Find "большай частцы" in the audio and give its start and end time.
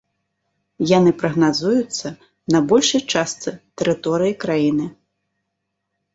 2.73-3.49